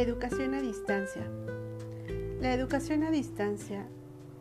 [0.00, 0.06] la
[2.54, 3.86] educación a distancia,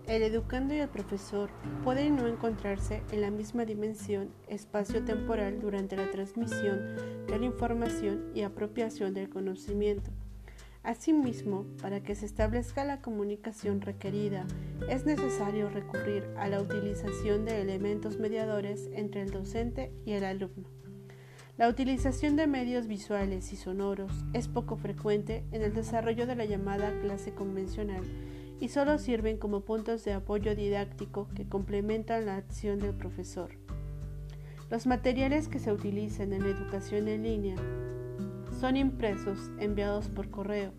[0.08, 1.50] el educando y el profesor
[1.84, 6.96] pueden no encontrarse en la misma dimensión espacio-temporal durante la transmisión
[7.28, 10.11] de la información y apropiación del conocimiento.
[10.82, 14.48] Asimismo, para que se establezca la comunicación requerida,
[14.88, 20.69] es necesario recurrir a la utilización de elementos mediadores entre el docente y el alumno.
[21.59, 26.45] La utilización de medios visuales y sonoros es poco frecuente en el desarrollo de la
[26.45, 28.01] llamada clase convencional
[28.61, 33.49] y solo sirven como puntos de apoyo didáctico que complementan la acción del profesor.
[34.69, 37.58] Los materiales que se utilizan en la educación en línea
[38.57, 40.71] son impresos enviados por correo.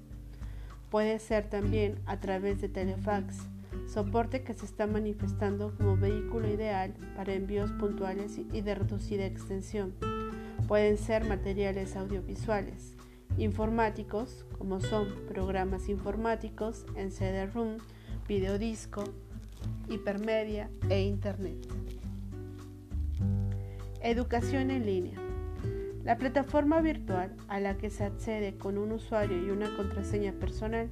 [0.89, 3.37] Puede ser también a través de telefax,
[3.87, 9.93] soporte que se está manifestando como vehículo ideal para envíos puntuales y de reducida extensión.
[10.71, 12.95] Pueden ser materiales audiovisuales,
[13.39, 17.79] informáticos, como son programas informáticos en CD-ROOM,
[18.29, 19.03] videodisco,
[19.89, 21.57] hipermedia e Internet.
[24.01, 25.19] Educación en línea.
[26.05, 30.89] La plataforma virtual a la que se accede con un usuario y una contraseña personal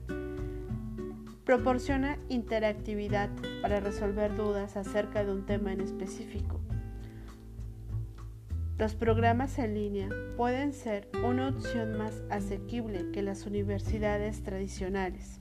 [1.45, 3.31] proporciona interactividad
[3.63, 6.59] para resolver dudas acerca de un tema en específico
[8.79, 15.41] los programas en línea pueden ser una opción más asequible que las universidades tradicionales.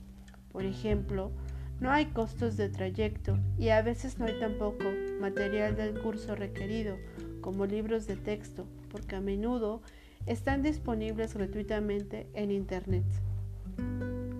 [0.50, 1.30] Por ejemplo,
[1.78, 4.84] no hay costos de trayecto y a veces no hay tampoco
[5.20, 6.96] material del curso requerido,
[7.40, 9.82] como libros de texto, porque a menudo
[10.26, 13.06] están disponibles gratuitamente en Internet.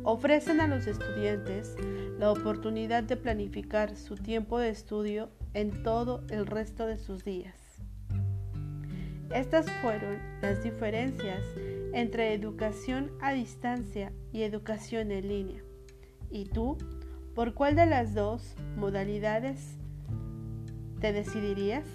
[0.03, 1.77] Ofrecen a los estudiantes
[2.19, 7.68] la oportunidad de planificar su tiempo de estudio en todo el resto de sus días.
[9.31, 11.43] Estas fueron las diferencias
[11.93, 15.63] entre educación a distancia y educación en línea.
[16.31, 16.79] ¿Y tú?
[17.35, 19.77] ¿Por cuál de las dos modalidades
[21.01, 21.87] te decidirías?